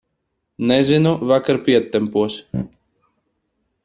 Nezinu, 0.69 1.11
vakar 1.31 1.59
pietempos. 1.67 2.39